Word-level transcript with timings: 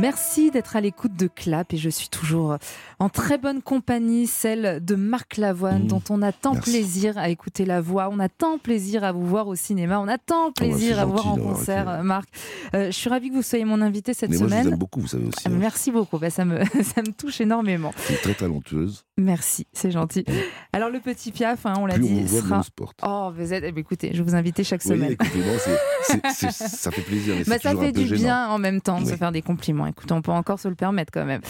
Merci 0.00 0.50
d'être 0.52 0.76
à 0.76 0.80
l'écoute 0.80 1.16
de 1.16 1.26
Clap 1.26 1.72
et 1.72 1.76
je 1.76 1.88
suis 1.90 2.08
toujours 2.08 2.56
en 3.00 3.08
très 3.08 3.36
bonne 3.36 3.62
compagnie, 3.62 4.26
celle 4.28 4.84
de 4.84 4.94
Marc 4.94 5.36
Lavoine, 5.38 5.84
Mmh. 5.84 5.86
dont 5.88 6.02
on 6.10 6.22
a 6.22 6.30
tant 6.30 6.54
Merci. 6.54 6.70
plaisir 6.70 7.18
à 7.18 7.28
écouter 7.30 7.64
la 7.64 7.80
voix, 7.80 8.08
on 8.12 8.18
a 8.20 8.28
tant 8.28 8.58
plaisir 8.58 9.02
à 9.02 9.10
vous 9.12 9.26
voir 9.26 9.48
au 9.48 9.54
cinéma, 9.56 9.98
on 9.98 10.06
a 10.06 10.18
tant 10.18 10.52
plaisir 10.52 10.94
c'est 10.96 11.00
à 11.00 11.04
vous 11.04 11.12
voir 11.12 11.26
en 11.28 11.36
concert, 11.36 12.04
Marc. 12.04 12.28
Euh, 12.74 12.86
je 12.86 12.90
suis 12.92 13.10
ravie 13.10 13.30
que 13.30 13.34
vous 13.34 13.42
soyez 13.42 13.64
mon 13.64 13.80
invité 13.80 14.14
cette 14.14 14.30
Mais 14.30 14.36
moi, 14.38 14.46
je 14.46 14.50
semaine. 14.52 14.66
vous 14.66 14.72
aime 14.72 14.78
beaucoup, 14.78 15.00
vous 15.00 15.08
savez 15.08 15.24
aussi. 15.26 15.38
Ah, 15.44 15.48
hein. 15.48 15.56
Merci 15.58 15.90
beaucoup, 15.90 16.18
Bah, 16.18 16.30
ça, 16.30 16.44
me, 16.44 16.58
ça 16.82 17.02
me 17.02 17.10
touche 17.12 17.40
énormément. 17.40 17.92
Vous 17.96 18.14
êtes 18.14 18.22
très 18.22 18.34
talentueuse. 18.34 19.04
Merci, 19.16 19.66
c'est 19.72 19.90
gentil. 19.90 20.24
Alors 20.72 20.90
le 20.90 21.00
petit 21.00 21.32
Piaf, 21.32 21.66
hein, 21.66 21.74
on 21.78 21.86
l'a 21.86 21.96
on 21.96 21.98
dit, 21.98 22.22
voit, 22.22 22.40
sera... 22.40 22.58
on 22.58 22.62
se 22.62 22.70
porte. 22.70 22.98
Oh, 23.04 23.30
vous 23.36 23.52
êtes... 23.52 23.64
eh 23.66 23.72
ben, 23.72 23.80
écoutez, 23.80 24.12
je 24.14 24.22
vous 24.22 24.36
inviter 24.36 24.62
chaque 24.62 24.82
Oui, 24.84 24.90
semaine. 24.90 25.16
c'est- 26.02 26.20
c'est- 26.32 26.50
c'est- 26.52 26.68
ça 26.68 26.90
fait 26.92 27.02
plaisir, 27.02 27.34
mais 27.36 27.44
Bah, 27.44 27.58
ça 27.58 27.74
fait 27.76 27.90
du 27.92 28.04
bien 28.14 28.46
en 28.48 28.58
même 28.58 28.80
temps 28.80 29.00
de 29.00 29.06
se 29.06 29.16
faire 29.16 29.32
des 29.32 29.42
compliments. 29.42 29.87
Écoutez, 29.88 30.12
on 30.12 30.22
peut 30.22 30.30
encore 30.32 30.58
se 30.60 30.68
le 30.68 30.74
permettre 30.74 31.10
quand 31.12 31.24
même. 31.24 31.40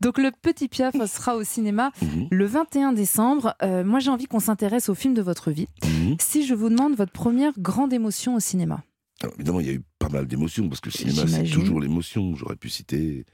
Donc 0.00 0.18
le 0.18 0.30
Petit 0.42 0.68
Piaf 0.68 0.94
sera 1.06 1.36
au 1.36 1.44
cinéma 1.44 1.90
Mhm, 2.02 2.28
le 2.30 2.46
21 2.46 2.92
décembre. 2.92 3.54
Euh, 3.62 3.84
moi, 3.84 3.98
j'ai 4.00 4.10
envie 4.10 4.26
qu'on 4.26 4.40
s'intéresse 4.40 4.88
au 4.88 4.94
film 4.94 5.14
de 5.14 5.22
votre 5.22 5.50
vie. 5.50 5.68
mhm. 5.84 6.16
Si 6.20 6.46
je 6.46 6.54
vous 6.54 6.68
demande 6.68 6.94
votre 6.96 7.12
première 7.12 7.52
grande 7.58 7.92
émotion 7.92 8.34
au 8.34 8.40
cinéma. 8.40 8.82
Alors, 9.22 9.34
évidemment, 9.34 9.60
il 9.60 9.66
y 9.66 9.70
a 9.70 9.74
eu 9.74 9.82
pas 9.98 10.08
mal 10.08 10.26
d'émotions, 10.26 10.68
parce 10.68 10.80
que 10.80 10.88
le 10.90 10.92
cinéma, 10.94 11.26
c'est 11.26 11.42
toujours 11.50 11.80
l'émotion. 11.80 12.34
J'aurais 12.36 12.54
pu 12.56 12.68
citer 12.68 13.24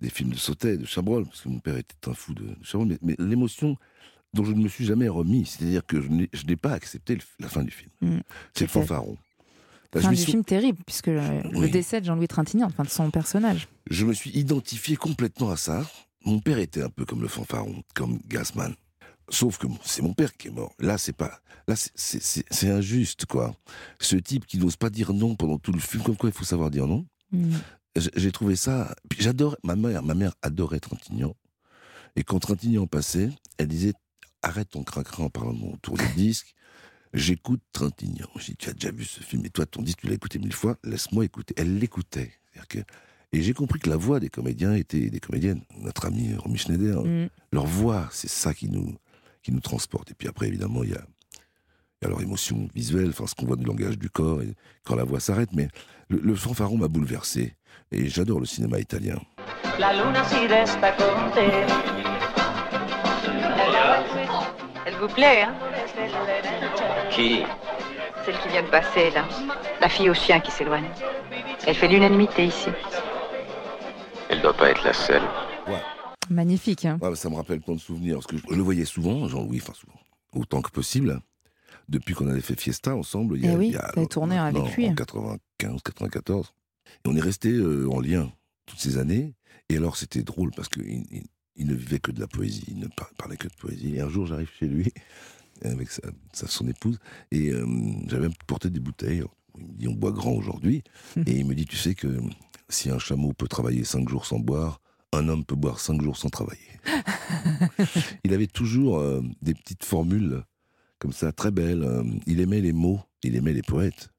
des 0.00 0.10
films 0.10 0.30
de 0.30 0.36
Sautet, 0.36 0.76
de 0.76 0.84
Chabrol, 0.84 1.24
parce 1.26 1.42
que 1.42 1.48
mon 1.48 1.60
père 1.60 1.76
était 1.76 1.94
un 2.08 2.12
fou 2.14 2.34
de, 2.34 2.42
de 2.42 2.56
Chabrol, 2.62 2.88
mais, 2.88 2.98
mais 3.02 3.14
l'émotion 3.18 3.76
dont 4.34 4.44
je 4.44 4.52
ne 4.52 4.62
me 4.62 4.68
suis 4.68 4.84
jamais 4.84 5.08
remis, 5.08 5.46
c'est-à-dire 5.46 5.86
que 5.86 6.00
je 6.02 6.08
n'ai 6.46 6.56
pas 6.56 6.72
accepté 6.72 7.14
le- 7.14 7.22
la 7.40 7.48
fin 7.48 7.62
du 7.62 7.70
film. 7.70 7.90
Mhm. 8.02 8.20
C'est 8.52 8.64
le 8.64 8.68
fanfaron. 8.70 9.16
La 9.94 10.00
Fin 10.02 10.08
du 10.10 10.16
jouissance- 10.16 10.30
film 10.30 10.44
terrible, 10.44 10.78
puisque 10.86 11.06
le, 11.08 11.68
décès 11.68 12.00
de 12.00 12.06
Jean-Louis 12.06 12.28
Trintignant, 12.28 12.66
enfin 12.66 12.84
de 12.84 12.88
son 12.88 13.10
personnage. 13.10 13.68
Je 13.90 14.04
me 14.04 14.12
suis 14.12 14.30
identifié 14.30 14.96
complètement 14.96 15.50
à 15.50 15.56
ça. 15.56 15.84
Mon 16.24 16.40
père 16.40 16.58
était 16.58 16.82
un 16.82 16.88
peu 16.90 17.04
comme 17.04 17.22
le 17.22 17.28
fanfaron, 17.28 17.82
comme 17.94 18.18
Gassman. 18.26 18.74
Sauf 19.28 19.58
que 19.58 19.66
c'est 19.84 20.02
mon 20.02 20.12
père 20.12 20.36
qui 20.36 20.48
est 20.48 20.50
mort. 20.52 20.72
Là, 20.78 20.98
c'est 20.98 21.12
pas. 21.12 21.40
Là, 21.68 21.74
c'est- 21.76 22.68
injuste, 22.68 23.26
quoi. 23.26 23.54
Ce 24.00 24.16
type 24.16 24.46
qui 24.46 24.58
n'ose 24.58 24.76
pas 24.76 24.90
dire 24.90 25.12
non 25.12 25.34
pendant 25.34 25.58
tout 25.58 25.72
le 25.72 25.80
film, 25.80 26.02
comme 26.02 26.16
quoi 26.16 26.28
il 26.28 26.34
faut 26.34 26.44
savoir 26.44 26.70
dire 26.70 26.86
non. 26.86 27.06
Mm. 27.32 27.56
J'ai 28.14 28.30
trouvé 28.30 28.56
ça. 28.56 28.94
J'adore. 29.18 29.56
Ma 29.64 29.74
mère, 29.74 30.02
ma 30.02 30.14
mère 30.14 30.34
adorait 30.42 30.80
Trintignant. 30.80 31.34
Et 32.14 32.22
quand 32.24 32.38
Trintignant 32.38 32.86
passait, 32.86 33.30
elle 33.58 33.68
disait 33.68 33.94
arrête 34.42 34.70
ton 34.70 34.84
craquerin 34.84 35.24
en 35.24 35.30
parlant 35.30 35.52
de 35.52 35.58
mon 35.58 35.76
tour 35.78 35.96
de 35.96 36.04
disque. 36.16 36.54
J'écoute 37.16 37.62
Trintignant. 37.72 38.28
J'ai 38.36 38.52
dit 38.52 38.56
tu 38.58 38.68
as 38.68 38.74
déjà 38.74 38.90
vu 38.90 39.04
ce 39.04 39.20
film 39.20 39.44
et 39.46 39.50
toi 39.50 39.64
ton 39.64 39.80
disque 39.82 40.00
tu 40.00 40.06
l'as 40.06 40.14
écouté 40.14 40.38
mille 40.38 40.52
fois. 40.52 40.76
Laisse-moi 40.84 41.24
écouter. 41.24 41.54
Elle 41.56 41.78
l'écoutait. 41.78 42.30
C'est-à-dire 42.52 42.68
que 42.68 42.78
et 43.32 43.42
j'ai 43.42 43.54
compris 43.54 43.80
que 43.80 43.88
la 43.90 43.96
voix 43.96 44.20
des 44.20 44.28
comédiens 44.28 44.74
était 44.74 45.08
des 45.10 45.18
comédiennes. 45.18 45.62
Notre 45.80 46.04
ami 46.06 46.34
Romy 46.36 46.58
Schneider, 46.58 47.02
Mm. 47.04 47.28
leur 47.52 47.66
voix, 47.66 48.08
c'est 48.12 48.28
ça 48.28 48.52
qui 48.54 48.68
nous, 48.68 48.94
qui 49.42 49.50
nous 49.50 49.60
transporte. 49.60 50.10
Et 50.10 50.14
puis 50.14 50.28
après, 50.28 50.46
évidemment, 50.46 50.84
il 50.84 50.90
y 50.90 50.94
a, 50.94 51.00
il 52.00 52.04
y 52.04 52.06
a 52.06 52.08
leur 52.10 52.20
émotion 52.22 52.68
visuelle, 52.74 53.08
enfin, 53.08 53.26
ce 53.26 53.34
qu'on 53.34 53.46
voit 53.46 53.56
du 53.56 53.64
langage 53.64 53.98
du 53.98 54.08
corps, 54.10 54.42
et 54.42 54.54
quand 54.84 54.94
la 54.94 55.04
voix 55.04 55.20
s'arrête. 55.20 55.50
Mais 55.54 55.68
le, 56.08 56.18
le 56.20 56.34
fanfaron 56.34 56.76
m'a 56.78 56.88
bouleversé. 56.88 57.56
Et 57.90 58.08
j'adore 58.08 58.40
le 58.40 58.46
cinéma 58.46 58.78
italien. 58.78 59.18
La 59.78 59.92
luna 59.92 60.22
si 60.24 60.46
resta 60.46 60.92
con 60.92 61.30
te. 61.34 61.40
Elle 64.86 64.94
vous 65.00 65.08
plaît, 65.08 65.42
hein? 65.42 65.54
Qui 67.10 67.42
Celle 68.24 68.38
qui 68.40 68.48
vient 68.48 68.62
de 68.62 68.68
passer, 68.70 69.10
là. 69.10 69.26
La 69.80 69.88
fille 69.88 70.10
au 70.10 70.14
chien 70.14 70.40
qui 70.40 70.50
s'éloigne. 70.50 70.88
Elle 71.66 71.74
fait 71.74 71.88
l'unanimité 71.88 72.46
ici. 72.46 72.68
Elle 74.28 74.40
doit 74.42 74.54
pas 74.56 74.70
être 74.70 74.84
la 74.84 74.92
seule. 74.92 75.22
Magnifique. 76.28 76.84
hein. 76.84 76.98
Ça 77.14 77.30
me 77.30 77.36
rappelle 77.36 77.60
plein 77.60 77.74
de 77.74 77.80
souvenirs, 77.80 78.16
parce 78.16 78.26
que 78.26 78.36
je 78.36 78.54
le 78.54 78.62
voyais 78.62 78.84
souvent, 78.84 79.28
Jean-Louis, 79.28 79.60
enfin 79.62 79.74
souvent, 79.74 79.98
autant 80.34 80.60
que 80.60 80.70
possible, 80.70 81.20
depuis 81.88 82.14
qu'on 82.14 82.26
avait 82.28 82.40
fait 82.40 82.58
Fiesta 82.58 82.96
ensemble. 82.96 83.36
Il 83.38 83.44
y 83.44 83.48
a, 83.48 83.52
Eh 83.52 83.56
oui, 83.56 83.66
il 83.68 83.72
y 83.74 83.76
a- 83.76 84.06
tourné 84.06 84.36
avec 84.36 84.54
non, 84.56 84.68
lui. 84.76 84.88
En 84.90 84.94
95, 84.96 85.82
94. 85.84 86.52
Et 87.04 87.08
on 87.08 87.14
est 87.16 87.20
resté 87.20 87.50
euh, 87.52 87.88
en 87.90 88.00
lien 88.00 88.32
toutes 88.66 88.80
ces 88.80 88.98
années. 88.98 89.34
Et 89.68 89.76
alors, 89.76 89.96
c'était 89.96 90.22
drôle, 90.22 90.50
parce 90.56 90.68
qu'il 90.68 90.82
il, 90.88 91.22
il 91.54 91.66
ne 91.68 91.74
vivait 91.74 92.00
que 92.00 92.10
de 92.10 92.20
la 92.20 92.26
poésie, 92.26 92.64
il 92.68 92.80
ne 92.80 92.88
par- 92.88 93.10
parlait 93.16 93.36
que 93.36 93.46
de 93.46 93.54
poésie. 93.54 93.94
Et 93.94 94.00
un 94.00 94.08
jour, 94.08 94.26
j'arrive 94.26 94.50
chez 94.58 94.66
lui, 94.66 94.92
avec 95.62 95.90
sa, 95.90 96.02
sa- 96.32 96.46
son 96.46 96.66
épouse, 96.68 96.98
et 97.30 97.50
euh, 97.50 97.66
j'avais 98.08 98.28
porté 98.46 98.70
des 98.70 98.80
bouteilles. 98.80 99.22
Il 99.58 99.64
me 99.66 99.72
dit, 99.72 99.88
on 99.88 99.94
boit 99.94 100.12
grand 100.12 100.32
aujourd'hui. 100.32 100.82
et 101.26 101.32
il 101.32 101.46
me 101.46 101.54
dit, 101.54 101.64
tu 101.66 101.76
sais 101.76 101.94
que 101.94 102.20
si 102.68 102.90
un 102.90 102.98
chameau 102.98 103.32
peut 103.32 103.48
travailler 103.48 103.84
cinq 103.84 104.08
jours 104.08 104.26
sans 104.26 104.38
boire, 104.38 104.80
un 105.12 105.28
homme 105.28 105.44
peut 105.44 105.54
boire 105.56 105.80
cinq 105.80 106.02
jours 106.02 106.16
sans 106.16 106.28
travailler. 106.28 106.60
il 108.24 108.32
avait 108.34 108.46
toujours 108.46 108.98
euh, 108.98 109.22
des 109.42 109.54
petites 109.54 109.84
formules 109.84 110.42
comme 110.98 111.12
ça, 111.12 111.32
très 111.32 111.50
belles. 111.50 111.82
Euh, 111.84 112.02
il 112.26 112.40
aimait 112.40 112.60
les 112.60 112.72
mots, 112.72 113.00
il 113.22 113.36
aimait 113.36 113.52
les 113.52 113.62
poètes. 113.62 114.10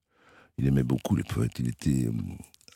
Il 0.57 0.65
aimait 0.65 0.83
beaucoup 0.83 1.15
les 1.15 1.23
poètes. 1.23 1.59
Il 1.59 1.67
était 1.69 2.05
euh, 2.07 2.11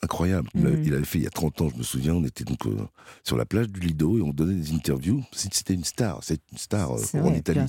incroyable. 0.04 0.50
Il, 0.56 0.66
avait, 0.66 0.78
Mhm. 0.78 0.84
il 0.86 0.94
avait 0.96 1.06
fait 1.06 1.20
il 1.20 1.24
y 1.24 1.28
a 1.28 1.32
30 1.32 1.62
ans, 1.62 1.70
je 1.70 1.78
me 1.78 1.84
souviens, 1.84 2.14
on 2.16 2.24
était 2.24 2.44
donc 2.44 2.66
euh, 2.66 2.76
sur 3.24 3.38
la 3.38 3.46
plage 3.46 3.68
du 3.70 3.80
Lido 3.80 4.18
et 4.18 4.22
on 4.22 4.32
donnait 4.34 4.56
des 4.56 4.74
interviews. 4.74 5.24
C'était 5.32 5.74
une 5.74 5.84
star, 5.84 6.24
c'est 6.24 6.40
une 6.52 6.58
star 6.58 6.92
euh, 6.92 7.02
en 7.20 7.30
vrai, 7.30 7.38
Italie. 7.40 7.60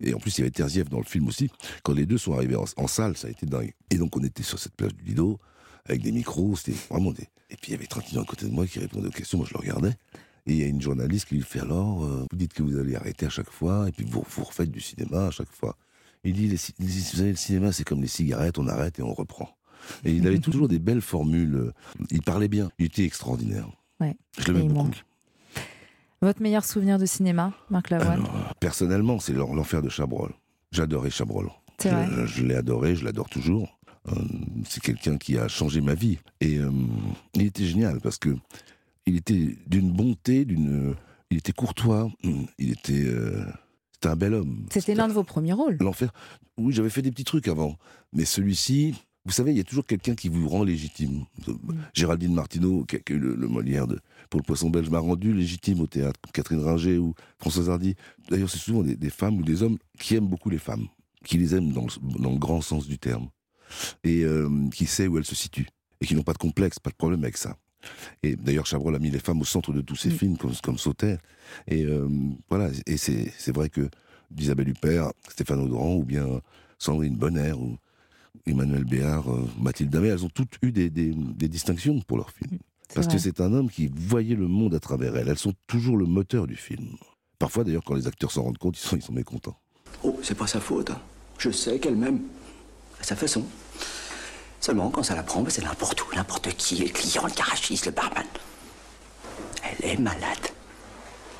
Et 0.00 0.14
en 0.14 0.18
plus, 0.18 0.36
il 0.38 0.40
y 0.40 0.42
avait 0.42 0.50
Terzieff 0.50 0.88
dans 0.88 0.98
le 0.98 1.04
film 1.04 1.26
aussi. 1.28 1.50
Quand 1.82 1.92
les 1.92 2.06
deux 2.06 2.18
sont 2.18 2.32
arrivés 2.34 2.56
en, 2.56 2.64
en 2.76 2.86
salle, 2.86 3.16
ça 3.16 3.28
a 3.28 3.30
été 3.30 3.46
dingue. 3.46 3.72
Et 3.90 3.96
donc, 3.96 4.16
on 4.16 4.22
était 4.22 4.42
sur 4.42 4.58
cette 4.58 4.74
plage 4.74 4.94
du 4.94 5.04
Lido, 5.04 5.38
avec 5.86 6.02
des 6.02 6.12
micros, 6.12 6.56
c'était 6.56 6.76
vraiment 6.90 7.10
des... 7.12 7.24
Et 7.52 7.56
puis, 7.56 7.68
il 7.68 7.72
y 7.72 7.74
avait 7.74 7.86
Trintignant 7.86 8.22
à 8.22 8.26
côté 8.26 8.46
de 8.46 8.52
moi 8.52 8.66
qui 8.66 8.78
répondait 8.78 9.08
aux 9.08 9.12
questions, 9.12 9.38
moi 9.38 9.46
je 9.48 9.54
le 9.54 9.60
regardais. 9.60 9.96
Et 10.46 10.52
il 10.52 10.56
y 10.56 10.62
a 10.62 10.66
une 10.66 10.80
journaliste 10.80 11.26
qui 11.28 11.34
lui 11.34 11.42
fait 11.42 11.60
alors, 11.60 12.04
euh, 12.04 12.24
vous 12.30 12.36
dites 12.36 12.52
que 12.54 12.62
vous 12.62 12.78
allez 12.78 12.94
arrêter 12.94 13.26
à 13.26 13.30
chaque 13.30 13.50
fois, 13.50 13.88
et 13.88 13.92
puis 13.92 14.04
vous, 14.08 14.24
vous 14.28 14.44
refaites 14.44 14.70
du 14.70 14.80
cinéma 14.80 15.26
à 15.26 15.30
chaque 15.30 15.50
fois. 15.52 15.76
Il 16.22 16.34
dit, 16.34 16.48
les 16.48 16.56
ci- 16.56 16.74
il 16.78 16.86
dit, 16.86 16.98
vous 17.00 17.16
savez, 17.16 17.30
le 17.30 17.36
cinéma, 17.36 17.72
c'est 17.72 17.84
comme 17.84 18.00
les 18.02 18.06
cigarettes, 18.08 18.58
on 18.58 18.68
arrête 18.68 18.98
et 18.98 19.02
on 19.02 19.12
reprend. 19.14 19.48
Et 20.04 20.12
il 20.12 20.26
avait 20.26 20.38
toujours 20.38 20.68
des 20.68 20.78
belles 20.78 21.00
formules. 21.00 21.72
Il 22.10 22.22
parlait 22.22 22.48
bien, 22.48 22.70
il 22.78 22.86
était 22.86 23.04
extraordinaire. 23.04 23.68
Ouais. 24.00 24.16
Je 24.38 24.46
l'aimais 24.52 24.60
beaucoup. 24.68 24.74
manque. 24.74 25.04
Votre 26.22 26.42
meilleur 26.42 26.64
souvenir 26.64 26.98
de 26.98 27.06
cinéma, 27.06 27.52
Marc 27.70 27.90
Lavoine 27.90 28.20
Alors, 28.20 28.54
personnellement, 28.60 29.18
c'est 29.18 29.32
l'en- 29.32 29.54
l'enfer 29.54 29.80
de 29.80 29.88
Chabrol. 29.88 30.32
J'adorais 30.70 31.10
Chabrol. 31.10 31.48
Vrai 31.82 32.06
Je, 32.14 32.26
je 32.26 32.44
l'ai 32.44 32.54
adoré, 32.54 32.94
je 32.94 33.04
l'adore 33.04 33.28
toujours. 33.30 33.78
Euh, 34.08 34.14
c'est 34.68 34.82
quelqu'un 34.82 35.16
qui 35.16 35.38
a 35.38 35.48
changé 35.48 35.80
ma 35.80 35.94
vie. 35.94 36.18
Et 36.42 36.58
euh, 36.58 36.70
il 37.34 37.42
était 37.42 37.64
génial 37.64 38.00
parce 38.00 38.18
que 38.18 38.36
il 39.06 39.16
était 39.16 39.56
d'une 39.66 39.90
bonté, 39.90 40.44
d'une, 40.44 40.94
il 41.30 41.38
était 41.38 41.52
courtois, 41.52 42.10
il 42.58 42.70
était, 42.72 43.02
euh, 43.06 43.42
c'était 43.94 44.08
un 44.08 44.16
bel 44.16 44.34
homme. 44.34 44.66
C'était 44.70 44.94
l'un 44.94 45.08
de 45.08 45.14
vos 45.14 45.24
premiers 45.24 45.54
rôles. 45.54 45.78
L'enfer. 45.80 46.12
Oui, 46.58 46.74
j'avais 46.74 46.90
fait 46.90 47.00
des 47.02 47.10
petits 47.10 47.24
trucs 47.24 47.48
avant, 47.48 47.76
mais 48.12 48.26
celui-ci, 48.26 48.94
vous 49.30 49.36
savez, 49.36 49.52
il 49.52 49.56
y 49.56 49.60
a 49.60 49.64
toujours 49.64 49.86
quelqu'un 49.86 50.16
qui 50.16 50.28
vous 50.28 50.48
rend 50.48 50.64
légitime. 50.64 51.24
Géraldine 51.94 52.34
Martineau, 52.34 52.82
qui 52.84 52.96
a, 52.96 52.98
qui 52.98 53.12
a 53.12 53.16
eu 53.16 53.20
le, 53.20 53.36
le 53.36 53.46
Molière 53.46 53.86
de, 53.86 54.00
pour 54.28 54.40
le 54.40 54.44
Poisson 54.44 54.70
Belge, 54.70 54.90
m'a 54.90 54.98
rendu 54.98 55.32
légitime 55.32 55.80
au 55.80 55.86
théâtre. 55.86 56.18
Catherine 56.32 56.58
Ringer 56.58 56.98
ou 56.98 57.14
Françoise 57.38 57.70
Hardy. 57.70 57.94
D'ailleurs, 58.28 58.50
c'est 58.50 58.58
souvent 58.58 58.82
des, 58.82 58.96
des 58.96 59.08
femmes 59.10 59.38
ou 59.38 59.44
des 59.44 59.62
hommes 59.62 59.78
qui 60.00 60.16
aiment 60.16 60.26
beaucoup 60.26 60.50
les 60.50 60.58
femmes, 60.58 60.88
qui 61.24 61.38
les 61.38 61.54
aiment 61.54 61.70
dans 61.70 61.82
le, 61.84 62.18
dans 62.20 62.32
le 62.32 62.38
grand 62.38 62.60
sens 62.60 62.88
du 62.88 62.98
terme, 62.98 63.28
et 64.02 64.24
euh, 64.24 64.48
qui 64.74 64.86
sait 64.86 65.06
où 65.06 65.16
elles 65.16 65.24
se 65.24 65.36
situent, 65.36 65.68
et 66.00 66.06
qui 66.06 66.16
n'ont 66.16 66.24
pas 66.24 66.32
de 66.32 66.38
complexe, 66.38 66.80
pas 66.80 66.90
de 66.90 66.96
problème 66.96 67.22
avec 67.22 67.36
ça. 67.36 67.56
Et 68.24 68.34
d'ailleurs, 68.34 68.66
Chabrol 68.66 68.96
a 68.96 68.98
mis 68.98 69.10
les 69.10 69.20
femmes 69.20 69.40
au 69.40 69.44
centre 69.44 69.72
de 69.72 69.80
tous 69.80 69.94
ses 69.94 70.08
Mm. 70.10 70.18
films, 70.18 70.36
comme, 70.38 70.54
comme 70.60 70.76
Sauter. 70.76 71.18
Et 71.68 71.84
euh, 71.84 72.08
voilà, 72.48 72.68
et 72.84 72.96
c'est 72.96 73.32
c'est 73.38 73.54
vrai 73.54 73.68
que 73.68 73.88
d'Isabelle 74.32 74.70
Huppert, 74.70 75.12
Stéphane 75.28 75.60
Audran, 75.60 75.94
ou 75.94 76.02
bien 76.04 76.26
Sandrine 76.80 77.14
Bonner, 77.16 77.52
ou 77.52 77.76
Emmanuel 78.46 78.84
Béard, 78.84 79.30
euh, 79.32 79.48
Mathilde 79.60 79.90
Damé, 79.90 80.08
elles 80.08 80.24
ont 80.24 80.28
toutes 80.30 80.56
eu 80.62 80.72
des, 80.72 80.90
des- 80.90 81.14
des 81.14 81.48
distinctions 81.48 82.00
pour 82.00 82.16
leurs 82.16 82.30
films. 82.30 82.58
Parce 82.94 83.06
vrai. 83.06 83.16
que 83.16 83.22
c'est 83.22 83.40
un 83.40 83.52
homme 83.52 83.70
qui 83.70 83.90
voyait 83.94 84.34
le 84.34 84.48
monde 84.48 84.74
à 84.74 84.80
travers 84.80 85.16
elles. 85.16 85.28
Elles 85.28 85.38
sont 85.38 85.54
toujours 85.66 85.96
le 85.96 86.06
moteur 86.06 86.46
du 86.46 86.56
film. 86.56 86.96
Parfois, 87.38 87.64
d'ailleurs, 87.64 87.84
quand 87.84 87.94
les 87.94 88.06
acteurs 88.08 88.30
s'en 88.32 88.42
rendent 88.42 88.58
compte, 88.58 88.76
ils 88.78 88.82
sont, 88.86 88.96
ils 88.96 89.02
sont 89.02 89.12
mécontents. 89.12 89.56
Oh, 90.02 90.18
c'est 90.22 90.34
pas 90.36 90.46
sa 90.46 90.60
faute. 90.60 90.90
hein. 90.90 91.00
Je 91.38 91.50
sais 91.50 91.78
qu'elle 91.78 91.96
m'aime. 91.96 92.20
À 93.00 93.04
sa 93.04 93.16
façon. 93.16 93.44
Seulement, 94.60 94.90
quand 94.90 95.02
ça 95.02 95.14
la 95.14 95.22
prend, 95.22 95.42
ben, 95.42 95.50
c'est 95.50 95.62
n'importe 95.64 96.02
où, 96.02 96.14
n'importe 96.14 96.48
qui, 96.56 96.76
le 96.76 96.88
client, 96.88 97.24
le 97.26 97.32
garagiste, 97.34 97.86
le 97.86 97.92
barman. 97.92 98.26
Elle 99.62 99.90
est 99.90 99.98
malade. 99.98 100.48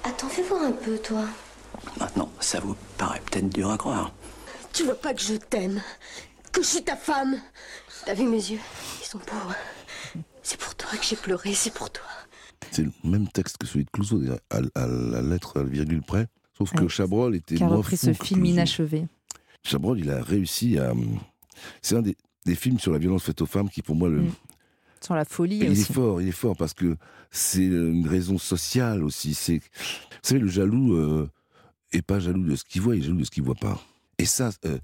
Attends, 0.05 0.29
fais 0.29 0.43
voir 0.43 0.63
un 0.63 0.73
peu, 0.73 0.99
toi. 0.99 1.25
Maintenant, 1.99 2.31
ça 2.41 2.61
vous 2.61 2.77
paraît 2.97 3.21
peut-être 3.31 3.49
dur 3.51 3.71
à 3.71 3.77
croire. 3.77 4.13
Tu 4.73 4.85
veux 4.85 4.95
pas 4.95 5.13
que 5.15 5.21
je 5.21 5.35
t'aime? 5.35 5.83
Que 6.53 6.63
je 6.63 6.67
suis 6.67 6.83
ta 6.83 6.97
femme 6.97 7.37
T'as 8.07 8.15
vu 8.15 8.25
mes 8.25 8.37
yeux 8.51 8.59
Ils 9.01 9.07
sont 9.07 9.19
beaux. 9.19 10.23
C'est 10.43 10.59
pour 10.59 10.75
toi 10.75 10.91
que 10.99 11.05
j'ai 11.05 11.17
pleuré, 11.17 11.55
c'est 11.55 11.73
pour 11.73 11.91
toi. 11.91 12.05
C'est 12.71 12.83
le 12.83 12.93
même 13.05 13.29
texte 13.29 13.59
que 13.59 13.67
celui 13.67 13.85
de 13.85 13.91
Clouseau, 13.91 14.21
à, 14.51 14.57
à 14.75 14.87
la 14.87 15.23
lettre, 15.23 15.59
à 15.61 15.63
la 15.63 15.69
virgule 15.69 16.03
près. 16.03 16.27
Sauf 16.57 16.73
que 16.73 16.83
Ouais. 16.83 16.89
Chabrol 16.89 17.35
était 17.37 17.55
Qui 17.57 17.63
a 17.63 17.67
moins 17.67 17.77
repris 17.77 17.97
fou 17.97 18.07
ce 18.07 18.13
film 18.13 18.41
Clouseau. 18.41 18.53
inachevé. 18.53 19.07
Chabrol, 19.65 19.99
il 20.01 20.11
a 20.11 20.23
réussi 20.23 20.79
à. 20.79 20.93
C'est 21.83 21.97
un 21.97 22.03
des, 22.03 22.17
des 22.47 22.55
films 22.55 22.79
sur 22.79 22.93
la 22.93 22.99
violence 22.99 23.25
faite 23.25 23.41
aux 23.43 23.47
femmes 23.47 23.69
qui, 23.71 23.83
pour 23.83 23.95
moi, 23.97 24.09
le, 24.09 24.21
Mm. 24.23 24.33
Sur 25.03 25.15
la 25.15 25.25
folie 25.25 25.59
il 25.63 25.71
aussi. 25.71 25.81
est 25.81 25.93
fort, 25.95 26.21
il 26.21 26.29
est 26.29 26.33
fort 26.33 26.55
parce 26.57 26.75
que 26.75 26.95
c'est 27.31 27.65
une 27.65 28.07
raison 28.07 28.37
sociale 28.37 29.03
aussi. 29.03 29.33
C'est, 29.33 29.57
vous 29.59 29.63
savez, 30.23 30.41
le 30.41 30.49
jaloux 30.49 30.95
euh, 30.95 31.27
est 31.93 32.03
pas 32.03 32.21
jaloux 32.21 32.43
de 32.45 32.55
ce 32.55 32.65
qu'il 32.65 32.83
voit, 32.83 32.97
il 32.97 33.03
est 33.03 33.07
jaloux 33.07 33.17
de 33.21 33.25
ce 33.25 33.31
qu'il 33.31 33.43
voit 33.43 33.55
pas. 33.55 33.81
Et 34.19 34.27
ça, 34.27 34.51
euh, 34.67 34.73
euh, 34.75 34.79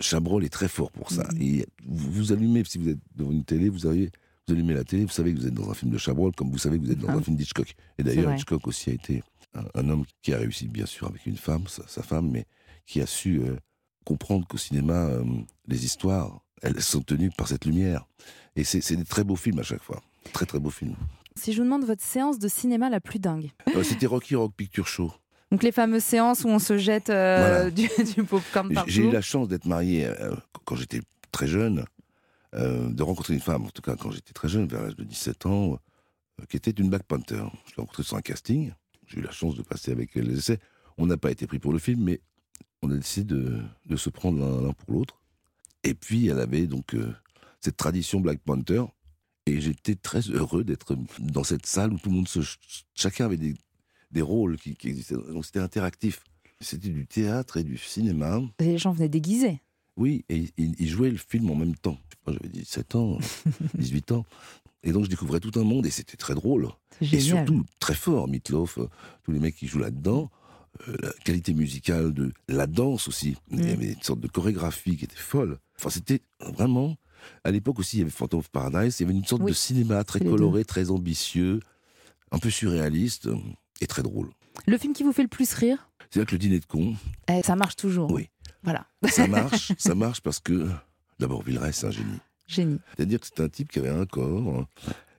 Chabrol 0.00 0.44
est 0.44 0.48
très 0.50 0.68
fort 0.68 0.90
pour 0.92 1.10
ça. 1.10 1.24
Mhm. 1.34 1.42
Et 1.42 1.66
vous, 1.84 2.10
vous 2.12 2.32
allumez, 2.32 2.62
si 2.64 2.78
vous 2.78 2.88
êtes 2.88 2.98
devant 3.16 3.30
une 3.32 3.44
télé, 3.44 3.68
vous, 3.68 3.86
avez, 3.86 4.10
vous 4.46 4.54
allumez 4.54 4.74
la 4.74 4.84
télé, 4.84 5.04
vous 5.04 5.10
savez 5.10 5.32
que 5.34 5.38
vous 5.40 5.46
êtes 5.46 5.54
dans 5.54 5.70
un 5.70 5.74
film 5.74 5.90
de 5.90 5.98
Chabrol, 5.98 6.32
comme 6.34 6.50
vous 6.50 6.58
savez 6.58 6.78
que 6.78 6.84
vous 6.84 6.92
êtes 6.92 6.98
dans 6.98 7.08
Ah. 7.08 7.14
un 7.16 7.22
film 7.22 7.36
d'Hitchcock. 7.36 7.74
Et 7.98 8.02
d'ailleurs. 8.02 8.34
Hitchcock 8.34 8.66
aussi 8.66 8.90
a 8.90 8.94
été 8.94 9.22
un, 9.54 9.64
un 9.74 9.88
homme 9.88 10.04
qui 10.22 10.32
a 10.34 10.38
réussi, 10.38 10.66
bien 10.68 10.86
sûr, 10.86 11.06
avec 11.08 11.26
une 11.26 11.36
femme, 11.36 11.66
sa, 11.68 11.86
sa 11.86 12.02
femme, 12.02 12.30
mais 12.30 12.44
qui 12.86 13.00
a 13.00 13.06
su 13.06 13.40
euh, 13.40 13.56
comprendre 14.04 14.46
qu'au 14.46 14.58
cinéma, 14.58 14.94
euh, 15.06 15.24
les 15.68 15.84
histoires, 15.84 16.40
elles 16.62 16.80
sont 16.82 17.02
tenues 17.02 17.30
par 17.30 17.48
cette 17.48 17.64
lumière. 17.64 18.06
Et 18.56 18.64
c'est, 18.64 18.80
c'est 18.80 18.96
des 18.96 19.04
très 19.04 19.24
beaux 19.24 19.36
films 19.36 19.58
à 19.58 19.62
chaque 19.62 19.82
fois. 19.82 20.02
Très 20.32 20.46
très 20.46 20.58
beaux 20.60 20.70
films. 20.70 20.96
Si 21.36 21.52
je 21.52 21.58
vous 21.58 21.64
demande 21.64 21.84
votre 21.84 22.02
séance 22.04 22.38
de 22.38 22.46
cinéma 22.48 22.88
la 22.90 23.00
plus 23.00 23.18
dingue. 23.18 23.50
Euh, 23.74 23.82
C'était 23.82 24.06
Rocky 24.06 24.34
Rock 24.36 24.52
Picture 24.56 24.86
Show. 24.86 25.12
Donc 25.50 25.62
les 25.62 25.72
fameuses 25.72 26.04
séances 26.04 26.44
où 26.44 26.48
on 26.48 26.58
se 26.58 26.78
jette 26.78 27.10
euh, 27.10 27.70
Voilà. 27.70 27.70
du, 27.70 27.88
du 28.14 28.24
popcorn 28.24 28.72
partout. 28.72 28.90
J'ai 28.90 29.04
eu 29.04 29.10
la 29.10 29.20
chance 29.20 29.48
d'être 29.48 29.66
marié 29.66 30.06
euh, 30.06 30.34
quand 30.64 30.76
j'étais 30.76 31.00
très 31.32 31.46
jeune, 31.46 31.84
euh, 32.54 32.88
de 32.88 33.02
rencontrer 33.02 33.34
une 33.34 33.40
femme, 33.40 33.64
en 33.64 33.70
tout 33.70 33.82
cas 33.82 33.96
quand 33.96 34.10
j'étais 34.10 34.32
très 34.32 34.48
jeune, 34.48 34.66
vers 34.66 34.82
l'âge 34.82 34.96
de 34.96 35.04
17 35.04 35.46
ans, 35.46 35.78
euh, 36.40 36.44
qui 36.48 36.56
était 36.56 36.70
une 36.70 36.88
Black 36.88 37.04
Panther. 37.04 37.44
Je 37.66 37.70
l'ai 37.70 37.80
rencontrée 37.80 38.02
sur 38.02 38.16
un 38.16 38.22
casting. 38.22 38.72
J'ai 39.06 39.18
eu 39.18 39.22
la 39.22 39.30
chance 39.30 39.54
de 39.54 39.62
passer 39.62 39.92
avec 39.92 40.16
elle 40.16 40.28
les 40.28 40.38
essais. 40.38 40.58
On 40.96 41.06
n'a 41.06 41.16
pas 41.16 41.30
été 41.30 41.46
pris 41.46 41.58
pour 41.58 41.72
le 41.72 41.78
film, 41.78 42.02
mais 42.02 42.20
on 42.82 42.90
a 42.90 42.96
décidé 42.96 43.34
de, 43.34 43.60
de 43.86 43.96
se 43.96 44.10
prendre 44.10 44.38
l'un 44.38 44.72
pour 44.72 44.92
l'autre. 44.92 45.20
Et 45.82 45.94
puis 45.94 46.28
elle 46.28 46.38
avait 46.38 46.66
donc 46.66 46.96
cette 47.60 47.76
tradition 47.76 48.20
Black 48.20 48.38
Panther. 48.40 48.84
Et 49.46 49.60
j'étais 49.60 49.94
très 49.94 50.20
heureux 50.20 50.64
d'être 50.64 50.96
dans 51.18 51.44
cette 51.44 51.66
salle 51.66 51.92
où 51.92 51.98
tout 51.98 52.08
le 52.08 52.16
monde 52.16 52.28
se. 52.28 52.40
Chacun 52.94 53.26
avait 53.26 53.36
des, 53.36 53.54
des 54.14 54.22
rôles 54.22 54.56
qui, 54.56 54.74
qui 54.76 54.88
existaient. 54.88 55.16
Donc 55.16 55.44
c'était 55.44 55.58
interactif. 55.60 56.22
C'était 56.60 56.88
du 56.88 57.06
théâtre 57.06 57.58
et 57.58 57.64
du 57.64 57.76
cinéma. 57.76 58.40
Et 58.60 58.64
Les 58.64 58.78
gens 58.78 58.92
venaient 58.92 59.08
déguisés. 59.10 59.60
Oui, 59.96 60.24
et 60.28 60.44
il, 60.56 60.74
il 60.78 60.88
jouait 60.88 61.10
le 61.10 61.18
film 61.18 61.50
en 61.50 61.54
même 61.54 61.76
temps. 61.76 61.98
J'avais 62.26 62.48
17 62.48 62.94
ans, 62.94 63.18
18 63.74 64.12
ans. 64.12 64.24
Et 64.82 64.92
donc 64.92 65.04
je 65.04 65.10
découvrais 65.10 65.40
tout 65.40 65.52
un 65.60 65.64
monde 65.64 65.84
et 65.86 65.90
c'était 65.90 66.16
très 66.16 66.34
drôle. 66.34 66.68
Et 67.00 67.20
surtout 67.20 67.64
très 67.80 67.94
fort, 67.94 68.28
Meatloaf, 68.28 68.78
euh, 68.78 68.88
tous 69.24 69.32
les 69.32 69.38
mecs 69.40 69.56
qui 69.56 69.66
jouent 69.66 69.78
là-dedans. 69.80 70.30
euh, 70.88 70.96
la 71.00 71.12
qualité 71.24 71.54
musicale 71.54 72.12
de 72.12 72.32
la 72.48 72.66
danse 72.66 73.06
aussi. 73.08 73.36
Il 73.52 73.60
y 73.60 73.62
Mm. 73.68 73.72
avait 73.74 73.92
une 73.92 74.02
sorte 74.02 74.18
de 74.20 74.26
chorégraphie 74.28 74.96
qui 74.96 75.04
était 75.04 75.14
folle. 75.16 75.58
Enfin, 75.78 75.90
c'était 75.90 76.20
vraiment. 76.40 76.96
À 77.44 77.50
l'époque 77.52 77.78
aussi, 77.78 77.96
il 77.96 78.00
y 78.00 78.02
avait 78.02 78.10
Phantom 78.10 78.40
of 78.40 78.48
Paradise. 78.50 78.98
Il 78.98 79.04
y 79.04 79.06
avait 79.06 79.16
une 79.16 79.24
sorte 79.24 79.42
Oui, 79.42 79.52
de 79.52 79.56
cinéma 79.56 80.02
très 80.04 80.18
coloré, 80.20 80.64
très 80.64 80.90
ambitieux, 80.90 81.60
un 82.32 82.38
peu 82.40 82.50
surréaliste 82.50 83.28
et 83.80 83.86
très 83.86 84.02
drôle. 84.02 84.30
Le 84.66 84.78
film 84.78 84.92
qui 84.92 85.02
vous 85.02 85.12
fait 85.12 85.22
le 85.22 85.28
plus 85.28 85.52
rire 85.54 85.90
C'est-à-dire 86.10 86.26
que 86.26 86.32
le 86.34 86.38
dîner 86.38 86.60
de 86.60 86.64
con, 86.66 86.94
Eh, 87.28 87.42
Ça 87.42 87.56
marche 87.56 87.76
toujours. 87.76 88.10
Oui. 88.10 88.28
Voilà. 88.62 88.86
ça 89.08 89.26
marche, 89.26 89.72
ça 89.78 89.94
marche 89.94 90.20
parce 90.20 90.40
que 90.40 90.68
d'abord 91.18 91.42
Villeray, 91.42 91.72
c'est 91.72 91.86
un 91.86 91.90
génie. 91.90 92.18
Génie. 92.46 92.78
C'est-à-dire 92.96 93.20
que 93.20 93.26
c'est 93.26 93.40
un 93.40 93.48
type 93.48 93.70
qui 93.70 93.78
avait 93.78 93.88
un 93.90 94.06
corps 94.06 94.60
euh, 94.60 94.66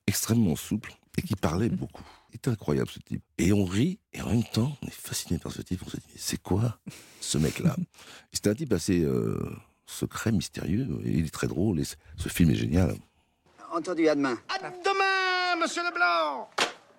extrêmement 0.07 0.55
souple 0.55 0.93
et 1.17 1.21
qui 1.21 1.35
parlait 1.35 1.69
beaucoup. 1.69 2.03
C'est 2.31 2.47
incroyable 2.49 2.89
ce 2.89 2.99
type. 2.99 3.23
Et 3.37 3.53
on 3.53 3.63
rit, 3.65 3.99
et 4.13 4.21
en 4.21 4.29
même 4.29 4.43
temps, 4.43 4.75
on 4.81 4.87
est 4.87 4.91
fasciné 4.91 5.39
par 5.39 5.51
ce 5.53 5.61
type. 5.61 5.81
On 5.85 5.89
se 5.89 5.95
dit, 5.97 6.03
mais 6.09 6.15
c'est 6.17 6.41
quoi 6.41 6.79
ce 7.21 7.37
mec-là? 7.37 7.75
C'est 8.33 8.47
un 8.47 8.53
type 8.55 8.73
assez 8.73 9.01
euh, 9.03 9.39
secret, 9.85 10.31
mystérieux, 10.33 10.87
et 11.05 11.11
il 11.11 11.25
est 11.25 11.33
très 11.33 11.47
drôle, 11.47 11.79
et 11.79 11.83
ce 11.85 12.29
film 12.29 12.49
est 12.51 12.55
génial. 12.55 12.95
Entendu, 13.71 14.07
à 14.09 14.15
demain. 14.15 14.37
À 14.49 14.69
demain, 14.69 15.61
monsieur 15.61 15.81
Leblanc 15.83 16.49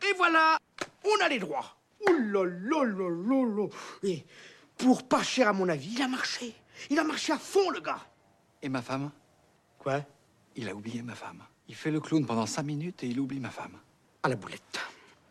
Et 0.02 0.14
voilà, 0.16 0.58
on 1.06 1.24
a 1.24 1.28
les 1.28 1.38
droits. 1.38 1.76
Ouh 2.08 3.70
Et 4.02 4.24
pour 4.78 5.06
pas 5.08 5.22
cher 5.22 5.48
à 5.48 5.52
mon 5.52 5.68
avis, 5.68 5.94
il 5.94 6.02
a 6.02 6.08
marché. 6.08 6.54
Il 6.90 6.98
a 6.98 7.04
marché 7.04 7.32
à 7.32 7.38
fond, 7.38 7.70
le 7.70 7.80
gars. 7.80 8.00
Et 8.62 8.68
ma 8.68 8.82
femme? 8.82 9.10
Quoi? 9.78 10.04
Il 10.56 10.68
a 10.68 10.74
oublié 10.74 11.02
ma 11.02 11.14
femme. 11.14 11.42
Il 11.68 11.74
fait 11.74 11.90
le 11.90 12.00
clown 12.00 12.24
pendant 12.26 12.46
cinq 12.46 12.62
minutes 12.64 13.02
et 13.02 13.08
il 13.08 13.18
oublie 13.20 13.40
ma 13.40 13.50
femme. 13.50 13.78
À 14.22 14.28
la 14.28 14.36
boulette. 14.36 14.78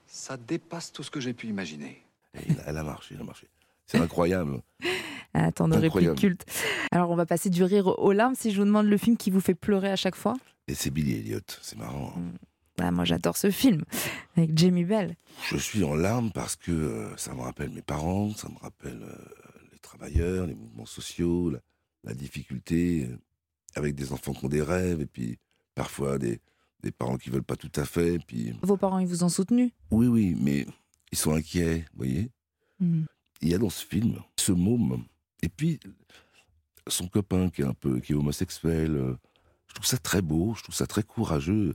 Ça 0.08 0.38
dépasse 0.38 0.92
tout 0.92 1.04
ce 1.04 1.12
que 1.12 1.20
j'ai 1.20 1.34
pu 1.34 1.48
imaginer. 1.48 2.04
Et 2.34 2.40
il 2.50 2.60
a- 2.60 2.64
elle 2.68 2.78
a 2.78 2.84
marché, 2.84 3.16
elle 3.16 3.22
a 3.22 3.26
marché. 3.26 3.48
C'est 3.86 4.00
incroyable. 4.00 4.62
Attends, 5.34 5.68
nos 5.68 5.76
répliques 5.76 5.88
Incroyable. 6.10 6.20
cultes. 6.20 6.46
Alors, 6.92 7.10
on 7.12 7.16
va 7.16 7.26
passer 7.26 7.50
du 7.50 7.64
rire 7.64 7.88
aux 8.00 8.14
larmes. 8.14 8.36
Si 8.36 8.52
je 8.52 8.58
vous 8.60 8.66
demande 8.66 8.88
le 8.88 8.98
film 8.98 9.18
qui 9.18 9.30
vous 9.32 9.42
fait 9.42 9.54
pleurer 9.56 9.92
à 9.92 9.96
chaque 9.98 10.16
fois? 10.16 10.34
Et 10.68 10.74
c'est 10.74 10.90
Billy 10.92 11.20
Elliot, 11.20 11.40
c'est 11.62 11.78
marrant. 11.78 12.14
hein. 12.18 12.22
Ah, 12.80 12.92
Moi, 12.92 13.06
j'adore 13.06 13.38
ce 13.38 13.52
film 13.52 13.84
avec 14.36 14.58
Jamie 14.58 14.84
Bell. 14.84 15.16
Je 15.50 15.58
suis 15.58 15.84
en 15.84 15.96
larmes 15.96 16.32
parce 16.32 16.56
que 16.56 16.72
euh, 16.72 17.18
ça 17.18 17.34
me 17.34 17.42
rappelle 17.42 17.70
mes 17.70 17.82
parents, 17.82 18.34
ça 18.34 18.50
me 18.50 18.58
rappelle 18.60 19.02
euh, 19.02 19.16
les 19.72 19.80
travailleurs, 19.80 20.46
les 20.46 20.56
mouvements 20.56 20.86
sociaux, 20.86 21.50
la, 21.50 21.60
la 22.04 22.14
difficulté 22.14 23.08
euh, 23.10 23.18
avec 23.76 23.96
des 23.96 24.12
enfants 24.12 24.34
qui 24.34 24.46
ont 24.46 24.50
des 24.50 24.62
rêves 24.62 25.02
et 25.02 25.06
puis 25.06 25.38
parfois 25.74 26.18
des, 26.18 26.42
des 26.84 26.92
parents 26.92 27.18
qui 27.18 27.30
veulent 27.30 27.44
pas 27.44 27.56
tout 27.56 27.72
à 27.76 27.86
fait. 27.86 28.20
Puis 28.28 28.54
Vos 28.62 28.78
parents, 28.78 29.00
ils 29.00 29.08
vous 29.08 29.24
ont 29.24 29.30
soutenu? 29.30 29.72
Oui, 29.92 30.08
oui, 30.08 30.36
mais 30.40 30.66
ils 31.12 31.18
sont 31.18 31.34
inquiets, 31.34 31.86
vous 31.94 31.98
voyez. 31.98 32.30
Hmm. 32.80 33.04
Il 33.42 33.50
y 33.50 33.54
a 33.54 33.58
dans 33.58 33.70
ce 33.70 33.86
film 33.86 34.20
ce 34.38 34.52
môme 34.52 35.06
et 35.42 35.50
puis 35.50 35.80
son 36.88 37.08
copain 37.08 37.50
qui 37.50 37.62
est 37.62 37.66
un 37.66 37.74
peu 37.74 38.00
qui 38.00 38.12
est 38.12 38.16
homosexuel. 38.16 39.16
Je 39.68 39.74
trouve 39.76 39.86
ça 39.86 39.98
très 39.98 40.22
beau, 40.22 40.54
je 40.58 40.64
trouve 40.64 40.76
ça 40.76 40.88
très 40.88 41.04
courageux. 41.04 41.74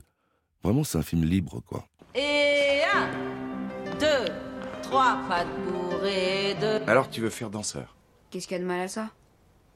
Vraiment, 0.63 0.83
c'est 0.83 0.97
un 0.97 1.03
film 1.03 1.23
libre, 1.23 1.61
quoi. 1.65 1.85
Et 2.13 2.81
un, 2.93 3.09
deux, 3.99 4.31
trois, 4.83 5.21
pas 5.27 5.45
de 5.45 5.71
bourrée, 5.71 6.55
deux. 6.59 6.81
Alors 6.87 7.09
tu 7.09 7.21
veux 7.21 7.29
faire 7.29 7.49
danseur? 7.49 7.95
Qu'est-ce 8.29 8.47
qu'il 8.47 8.57
y 8.57 8.59
a 8.59 8.63
de 8.63 8.67
mal 8.67 8.81
à 8.81 8.87
ça? 8.87 9.09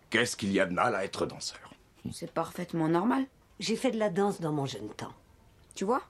Qu'est-ce 0.09 0.35
qu'il 0.37 0.51
y 0.51 0.59
a 0.59 0.65
de 0.65 0.73
mal 0.73 0.93
à 0.95 1.03
être 1.03 1.25
danseur? 1.25 1.73
C'est 2.11 2.31
parfaitement 2.31 2.87
normal. 2.87 3.25
J'ai 3.59 3.75
fait 3.75 3.91
de 3.91 3.97
la 3.97 4.09
danse 4.09 4.41
dans 4.41 4.51
mon 4.51 4.65
jeune 4.65 4.89
temps. 4.89 5.13
Tu 5.73 5.85
vois? 5.85 6.03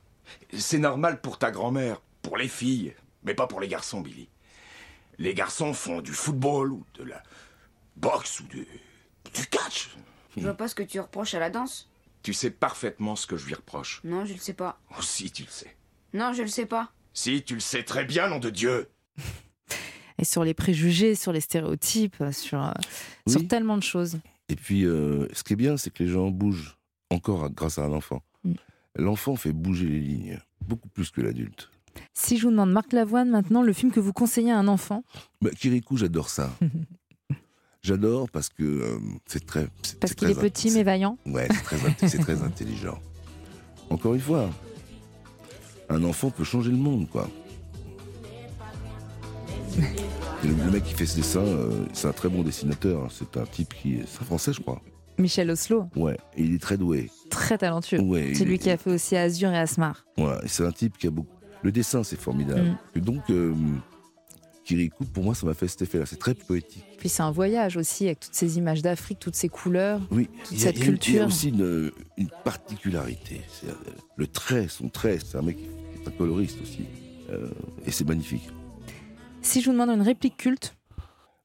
C'est 0.52 0.80
normal 0.80 1.22
pour 1.22 1.38
ta 1.38 1.52
grand-mère, 1.52 2.02
pour 2.22 2.38
les 2.38 2.48
filles, 2.48 2.94
mais 3.24 3.34
pas 3.34 3.48
pour 3.48 3.62
les 3.62 3.68
garçons, 3.68 4.02
Billy. 4.02 4.28
Les 5.20 5.34
garçons 5.34 5.74
font 5.74 6.02
du 6.02 6.12
football 6.12 6.74
ou 6.74 6.84
de 6.96 7.04
la 7.04 7.24
boxe 7.96 8.42
ou 8.42 8.44
du, 8.44 8.68
du 9.34 9.46
catch. 9.48 9.96
Je 10.36 10.42
vois 10.42 10.54
pas 10.56 10.68
ce 10.68 10.76
que 10.76 10.84
tu 10.84 11.00
reproches 11.00 11.34
à 11.34 11.40
la 11.40 11.50
danse. 11.50 11.90
Tu 12.26 12.34
sais 12.34 12.50
parfaitement 12.50 13.16
ce 13.16 13.28
que 13.28 13.38
je 13.38 13.46
lui 13.46 13.54
reproche. 13.54 14.02
Non, 14.04 14.26
je 14.26 14.34
le 14.34 14.40
sais 14.40 14.56
pas. 14.56 14.80
Oh, 14.90 15.02
si, 15.04 15.30
tu 15.30 15.44
le 15.44 15.52
sais. 15.52 15.78
Non, 16.12 16.34
je 16.34 16.42
le 16.42 16.48
sais 16.48 16.66
pas. 16.66 16.92
Si, 17.14 17.44
tu 17.44 17.54
le 17.54 17.60
sais 17.60 17.84
très 17.84 18.04
bien, 18.04 18.28
nom 18.28 18.40
de 18.40 18.50
Dieu. 18.50 18.90
Et 20.18 20.26
sur 20.26 20.44
les 20.44 20.56
préjugés, 20.56 21.14
sur 21.14 21.32
les 21.32 21.40
stéréotypes, 21.40 22.24
sur, 22.32 22.64
euh, 22.64 22.72
sur 23.28 23.48
tellement 23.48 23.78
de 23.78 23.84
choses. 23.84 24.18
Et 24.50 24.56
puis, 24.56 24.88
euh, 24.88 25.28
ce 25.34 25.44
qui 25.44 25.54
est 25.54 25.56
bien, 25.56 25.78
c'est 25.78 25.92
que 25.92 26.02
les 26.02 26.10
gens 26.10 26.32
bougent 26.32 26.80
encore 27.12 27.48
grâce 27.52 27.78
à 27.78 27.84
un 27.84 27.94
enfant. 27.94 28.24
Mm. 28.44 28.54
L'enfant 28.96 29.36
fait 29.36 29.54
bouger 29.54 29.86
les 29.86 30.00
lignes, 30.00 30.40
beaucoup 30.62 30.90
plus 30.90 31.12
que 31.12 31.22
l'adulte. 31.22 31.70
Si 32.16 32.40
je 32.40 32.46
vous 32.46 32.52
demande, 32.52 32.72
Marc 32.72 32.92
Lavoine, 32.92 33.30
maintenant, 33.30 33.62
le 33.62 33.72
film 33.72 33.92
que 33.92 34.00
vous 34.00 34.14
conseillez 34.14 34.52
à 34.52 34.58
un 34.58 34.68
enfant? 34.68 35.04
Bah, 35.44 35.52
Kirikou, 35.52 35.96
j'adore 35.96 36.30
ça. 36.30 36.52
j'adore 37.86 38.30
parce 38.30 38.50
que 38.50 38.64
euh, 38.64 38.98
c'est 39.28 39.46
très. 39.46 39.68
c'est- 39.84 40.00
Parce 40.00 40.12
c'est 40.12 40.18
qu'il 40.20 40.30
est 40.30 40.36
petit 40.40 40.72
mais 40.72 40.84
vaillant 40.84 41.18
Ouais, 41.26 41.48
c'est 41.52 41.64
très, 41.64 41.78
int- 41.78 42.08
c'est 42.08 42.18
très 42.20 42.42
intelligent. 42.42 43.00
Encore 43.90 44.14
une 44.16 44.20
fois, 44.22 44.50
un 45.90 46.04
enfant 46.04 46.32
peut 46.32 46.44
changer 46.44 46.72
le 46.72 46.78
monde, 46.78 47.08
quoi. 47.10 47.30
Le, 50.44 50.50
le 50.50 50.72
mec 50.72 50.84
qui 50.84 50.94
fait 50.94 51.06
ce 51.06 51.16
dessin, 51.16 51.42
euh, 51.42 51.86
c'est 51.94 52.08
un 52.08 52.12
très 52.14 52.30
bon 52.30 52.44
dessinateur. 52.44 53.04
hein. 53.04 53.08
C'est 53.12 53.38
un 53.38 53.46
type 53.46 53.74
qui 53.74 53.96
est. 53.96 54.04
C'est 54.08 54.22
un 54.22 54.26
français, 54.26 54.54
je 54.54 54.62
crois. 54.62 54.82
Michel 55.18 55.50
Oslo, 55.50 55.88
Ouais, 55.96 56.18
et 56.36 56.44
il 56.44 56.54
est 56.56 56.62
très 56.62 56.78
doué. 56.78 57.10
très 57.30 57.58
talentueux. 57.58 58.02
Ouais, 58.02 58.34
C'est 58.36 58.44
lui 58.46 58.56
est- 58.56 58.58
qui 58.58 58.70
a 58.70 58.78
fait 58.78 58.92
aussi 58.92 59.16
Azur 59.16 59.50
et 59.50 59.58
Asmar. 59.58 60.06
Et 60.18 60.24
c'est 60.48 60.66
un 60.66 60.72
type 60.72 60.98
qui 60.98 61.08
a 61.08 61.10
beaucoup. 61.10 61.30
Le 61.64 61.72
dessin, 61.72 62.04
c'est 62.04 62.20
formidable. 62.20 62.62
Mm. 62.72 62.78
Et 62.96 63.02
donc, 63.02 63.22
euh, 63.30 63.54
Kirikou, 64.66 65.06
pour 65.06 65.24
moi, 65.24 65.36
ça 65.36 65.46
m'a 65.46 65.54
fait 65.54 65.68
cet 65.68 65.84
effet-là. 65.84 66.06
C'est 66.06 66.18
très 66.20 66.34
poétique. 66.34 66.84
Puis 66.98 67.08
c'est 67.08 67.22
un 67.22 67.32
voyage 67.32 67.78
aussi, 67.78 68.06
avec 68.06 68.20
toutes 68.20 68.34
ces 68.34 68.58
images 68.58 68.82
d'Afrique, 68.82 69.20
toutes 69.20 69.36
ces 69.36 69.48
couleurs. 69.48 70.02
Oui, 70.12 70.28
Toute 70.44 70.58
a- 70.58 70.60
cette 70.60 70.76
a- 70.76 70.80
Il 70.80 70.80
y 70.80 70.82
a 70.82 70.86
culture. 70.88 71.26
aussi 71.28 71.50
une, 71.50 71.92
une 72.18 72.30
particularité. 72.44 73.42
Euh, 73.68 73.72
le 74.18 74.28
trait, 74.28 74.68
son 74.68 74.90
trait, 74.90 75.20
c'est 75.24 75.38
un 75.38 75.44
mec 75.44 75.58
qui 75.58 75.64
est 76.04 76.08
un 76.08 76.12
coloriste 76.12 76.58
aussi. 76.64 76.86
Euh, 77.30 77.48
et 77.86 77.92
c'est 77.92 78.08
magnifique. 78.08 78.50
Si 79.42 79.62
je 79.62 79.68
vous 79.68 79.74
demande 79.74 79.90
une 79.92 80.02
réplique 80.02 80.38
culte, 80.38 80.76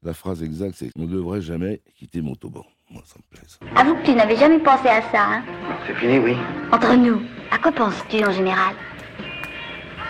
La 0.02 0.14
phrase 0.14 0.42
exacte, 0.42 0.76
c'est 0.78 0.90
On 0.96 1.02
ne 1.02 1.06
devrait 1.08 1.42
jamais 1.42 1.82
quitter 1.98 2.22
Montauban. 2.22 2.64
Moi, 2.90 3.02
ça 3.06 3.16
me 3.18 3.36
plaît. 3.36 3.46
ça. 3.46 3.58
Avoue 3.78 3.96
que 3.96 4.04
tu 4.06 4.14
n'avais 4.14 4.36
jamais 4.36 4.58
pensé 4.58 4.88
à 4.88 5.02
ça, 5.12 5.22
hein 5.26 5.44
C'est 5.86 5.94
fini, 5.94 6.18
oui. 6.18 6.34
Entre 6.72 6.94
nous, 6.96 7.20
à 7.50 7.58
quoi 7.58 7.70
penses-tu 7.70 8.24
en 8.24 8.32
général? 8.32 8.74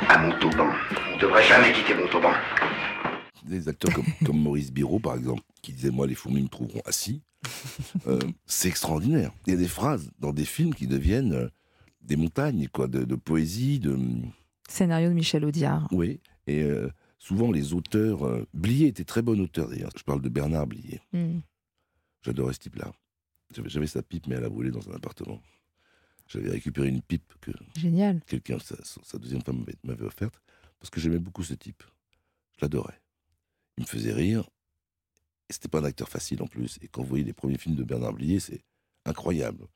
À 0.09 0.19
Montauban. 0.19 0.69
On 1.11 1.17
ne 1.17 1.21
devrait 1.21 1.43
jamais 1.43 1.73
quitter 1.73 1.95
Montauban. 1.95 2.31
Des 3.50 3.69
acteurs 3.69 3.92
comme, 3.92 4.07
comme 4.25 4.40
Maurice 4.40 4.73
Biro, 4.73 5.00
par 5.00 5.16
exemple, 5.16 5.42
qui 5.61 5.73
disait 5.73 5.90
Moi, 5.90 6.07
les 6.07 6.14
fourmis 6.14 6.42
me 6.42 6.49
trouveront 6.49 6.83
assis. 6.85 7.23
Euh, 8.07 8.19
c'est 8.47 8.69
extraordinaire. 8.69 9.33
Il 9.47 9.52
y 9.52 9.57
a 9.57 9.59
des 9.59 9.69
phrases 9.69 10.11
dans 10.19 10.33
des 10.33 10.45
films 10.45 10.75
qui 10.75 10.87
deviennent 10.87 11.33
euh, 11.33 11.49
des 12.02 12.16
montagnes, 12.16 12.69
quoi, 12.69 12.87
de, 12.87 13.04
de 13.04 13.14
poésie, 13.16 13.80
de. 13.80 13.99
Scénario 14.69 15.09
de 15.09 15.14
Michel 15.14 15.45
Audiard. 15.45 15.88
Oui. 15.90 16.21
Et 16.47 16.62
euh, 16.62 16.90
souvent, 17.19 17.50
les 17.50 17.73
auteurs. 17.73 18.47
Blier 18.54 18.87
était 18.87 19.04
très 19.04 19.23
bon 19.23 19.40
auteur, 19.40 19.69
d'ailleurs. 19.69 19.90
Je 19.97 20.02
parle 20.02 20.23
de 20.23 20.28
Bernard 20.28 20.66
Blier. 20.66 21.00
Mm. 21.12 21.40
J'adorais 22.23 22.52
ce 22.52 22.59
type-là. 22.61 22.92
J'avais, 23.66 23.87
sa 23.88 24.02
pipe, 24.02 24.28
mais 24.28 24.37
elle 24.37 24.45
a 24.45 24.49
brûlé 24.49 24.71
dans 24.71 24.88
un 24.90 24.95
appartement. 24.95 25.42
J'avais 26.28 26.50
récupéré 26.50 26.88
une 26.88 27.02
pipe 27.02 27.33
que 27.40 27.50
Génial. 27.76 28.21
quelqu'un, 28.26 28.59
sa, 28.61 28.76
sa 28.85 29.19
deuxième 29.19 29.42
femme 29.42 29.64
m'avait 29.83 30.04
offerte, 30.04 30.40
parce 30.78 30.90
que 30.90 31.00
j'aimais 31.00 31.19
beaucoup 31.19 31.42
ce 31.42 31.54
type. 31.54 31.83
Je 32.57 32.64
l'adorais. 32.64 33.00
Me 33.81 33.85
faisait 33.87 34.13
rire. 34.13 34.49
Et 35.49 35.53
c'était 35.53 35.69
pas 35.69 35.81
un 35.81 35.85
acteur 35.85 36.09
facile 36.09 36.43
en 36.43 36.47
plus. 36.47 36.79
Et 36.83 36.89
quand 36.89 37.03
vous 37.03 37.09
voyez 37.09 37.25
les 37.25 37.33
premiers 37.33 37.59
films 37.59 37.75
de 37.77 37.83
Bernard 37.83 38.13
Blier, 38.13 38.39
c'est 38.41 38.63
incroyable. 39.05 39.67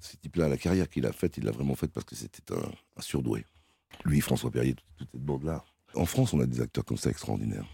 Ce 0.00 0.16
type-là, 0.16 0.48
la 0.48 0.56
carrière 0.56 0.88
qu'il 0.88 1.06
a 1.06 1.12
faite, 1.12 1.36
il 1.36 1.44
l'a 1.44 1.52
vraiment 1.52 1.76
faite 1.76 1.92
parce 1.92 2.04
que 2.04 2.16
c'était 2.16 2.52
un, 2.52 2.56
un 2.96 3.02
surdoué. 3.02 3.44
Lui, 4.04 4.20
François 4.20 4.50
Perrier, 4.50 4.74
toute, 4.74 4.86
toute 4.96 5.08
cette 5.12 5.20
bande-là. 5.22 5.64
En 5.94 6.06
France, 6.06 6.32
on 6.32 6.40
a 6.40 6.46
des 6.46 6.60
acteurs 6.60 6.84
comme 6.84 6.96
ça 6.96 7.10
extraordinaires. 7.10 7.66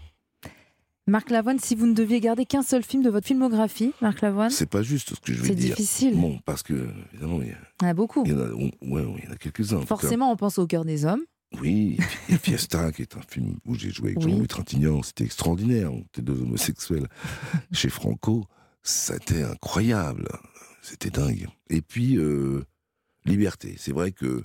Marc 1.07 1.31
Lavoine, 1.31 1.57
si 1.57 1.73
vous 1.73 1.87
ne 1.87 1.93
deviez 1.95 2.19
garder 2.19 2.45
qu'un 2.45 2.61
seul 2.61 2.83
film 2.83 3.01
de 3.01 3.09
votre 3.09 3.25
filmographie, 3.25 3.93
Marc 3.99 4.21
Lavoine, 4.21 4.51
C'est 4.51 4.69
pas 4.69 4.83
juste 4.83 5.15
ce 5.15 5.19
que 5.19 5.33
je 5.33 5.41
vais 5.41 5.47
C'est 5.47 5.55
dire. 5.55 5.75
difficile. 5.75 6.15
Bon, 6.19 6.37
parce 6.45 6.61
que, 6.61 6.87
évidemment, 7.13 7.41
il 7.41 7.47
y, 7.47 7.51
a- 7.51 7.57
il 7.81 7.83
y 7.83 7.85
en 7.85 7.89
a 7.89 7.93
beaucoup. 7.95 8.23
il 8.25 8.31
y 8.31 8.35
en 8.35 8.39
a, 8.41 8.49
on- 8.51 8.71
ouais, 8.93 9.03
ouais, 9.05 9.19
il 9.23 9.25
y 9.25 9.27
en 9.27 9.31
a 9.31 9.37
quelques-uns. 9.37 9.81
Forcément, 9.87 10.31
on 10.31 10.35
pense 10.35 10.59
au 10.59 10.67
cœur 10.67 10.85
des 10.85 11.05
hommes. 11.05 11.23
Oui, 11.59 11.97
et 11.97 12.03
puis 12.03 12.17
il 12.27 12.31
y 12.31 12.35
a 12.35 12.37
Fiesta, 12.37 12.91
qui 12.91 13.01
est 13.01 13.17
un 13.17 13.21
film 13.21 13.57
où 13.65 13.75
j'ai 13.75 13.89
joué 13.89 14.11
avec 14.11 14.19
Oui. 14.23 14.31
Jean-Louis 14.31 14.47
Trintignant. 14.47 15.01
C'était 15.01 15.23
extraordinaire. 15.25 15.91
On 15.91 16.01
était 16.01 16.21
deux 16.21 16.39
homosexuels 16.41 17.07
chez 17.71 17.89
Franco. 17.89 18.45
C'était 18.83 19.43
incroyable. 19.43 20.27
C'était 20.81 21.09
dingue. 21.09 21.47
Et 21.69 21.81
puis, 21.81 22.17
euh, 22.17 22.63
Liberté. 23.25 23.75
C'est 23.77 23.91
vrai 23.91 24.11
que 24.11 24.41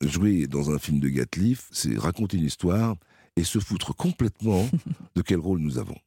jouer 0.00 0.46
dans 0.46 0.70
un 0.70 0.78
film 0.78 1.00
de 1.00 1.08
Gatliff, 1.08 1.68
c'est 1.72 1.98
raconter 1.98 2.38
une 2.38 2.44
histoire 2.44 2.96
et 3.36 3.44
se 3.44 3.58
foutre 3.58 3.94
complètement 3.94 4.68
de 5.16 5.22
quel 5.22 5.38
rôle 5.38 5.58
nous 5.58 5.78
avons. 5.78 5.98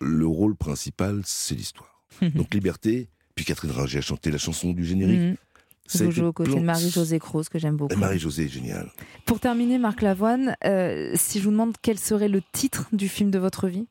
Le 0.00 0.26
rôle 0.26 0.54
principal, 0.56 1.22
c'est 1.24 1.54
l'histoire. 1.54 2.04
Donc, 2.34 2.54
Liberté. 2.54 3.08
Puis 3.34 3.46
Catherine 3.46 3.70
Ringer 3.70 3.98
a 3.98 4.02
chanté 4.02 4.30
la 4.30 4.36
chanson 4.38 4.72
du 4.72 4.84
générique. 4.84 5.38
Ça 5.86 6.08
jouez 6.10 6.24
aux 6.26 6.32
côtés 6.32 6.54
de 6.54 6.60
Marie-Josée 6.60 7.18
Croze, 7.18 7.48
que 7.48 7.58
j'aime 7.58 7.76
beaucoup. 7.76 7.96
Marie-Josée 7.96 8.44
est 8.44 8.48
géniale. 8.48 8.90
Pour 9.26 9.40
terminer, 9.40 9.78
Marc 9.78 10.00
Lavoine, 10.02 10.56
euh, 10.64 11.12
si 11.16 11.38
je 11.38 11.44
vous 11.44 11.50
demande 11.50 11.74
quel 11.82 11.98
serait 11.98 12.28
le 12.28 12.40
titre 12.52 12.88
du 12.92 13.08
film 13.08 13.30
de 13.30 13.38
votre 13.38 13.68
vie, 13.68 13.86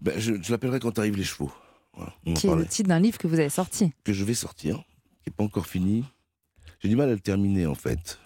Ben, 0.00 0.18
je 0.20 0.34
je 0.40 0.52
l'appellerai 0.52 0.78
quand 0.78 0.98
arrivent 0.98 1.16
les 1.16 1.24
chevaux. 1.24 1.52
Voilà, 1.94 2.12
qui 2.34 2.46
est 2.46 2.54
le 2.54 2.66
titre 2.66 2.88
d'un 2.90 3.00
livre 3.00 3.16
que 3.18 3.26
vous 3.26 3.38
avez 3.40 3.48
sorti. 3.48 3.92
que 4.04 4.12
je 4.12 4.22
vais 4.24 4.34
sortir, 4.34 4.76
qui 5.24 5.30
n'est 5.30 5.34
pas 5.34 5.44
encore 5.44 5.66
fini. 5.66 6.04
J'ai 6.80 6.88
du 6.90 6.96
mal 6.96 7.08
à 7.08 7.12
le 7.14 7.20
terminer, 7.20 7.64
en 7.66 7.74
fait. 7.74 8.18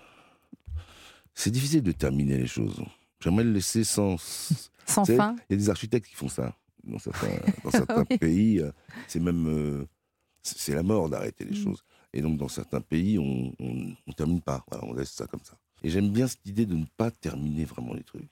C'est 1.35 1.51
difficile 1.53 1.83
de 1.83 1.93
terminer 1.93 2.37
les 2.37 2.49
choses. 2.49 2.83
J'aimerais 3.23 3.45
le 3.45 3.53
laisser 3.53 3.85
sans... 3.85 4.17
Sans 4.87 5.03
Vous 5.03 5.07
savez, 5.07 5.19
fin 5.19 5.37
Il 5.49 5.53
y 5.53 5.55
a 5.55 5.59
des 5.59 5.71
architectes 5.71 6.09
qui 6.09 6.17
font 6.17 6.29
ça. 6.29 6.57
Dans 6.83 6.99
certains, 6.99 7.29
dans 7.65 7.71
certains 7.71 8.05
Oui. 8.11 8.19
pays, 8.19 8.59
euh, 8.61 8.73
c'est 9.07 9.21
même... 9.21 9.47
euh, 9.47 9.87
c'est 10.43 10.75
la 10.75 10.83
mort 10.83 11.09
d'arrêter 11.09 11.45
Mm. 11.45 11.49
les 11.51 11.63
choses. 11.63 11.85
Et 12.13 12.23
donc, 12.23 12.39
dans 12.39 12.49
certains 12.49 12.81
pays, 12.81 13.19
on 13.19 13.55
ne 13.61 14.13
termine 14.13 14.41
pas. 14.41 14.65
Voilà, 14.71 14.85
on 14.87 14.95
laisse 14.95 15.13
ça 15.13 15.27
comme 15.27 15.43
ça. 15.45 15.59
Et 15.83 15.91
j'aime 15.91 16.11
bien 16.11 16.27
cette 16.27 16.45
idée 16.47 16.67
de 16.67 16.75
ne 16.75 16.85
pas 16.97 17.11
terminer 17.11 17.65
vraiment 17.65 17.95
les 17.95 18.03
trucs. 18.03 18.29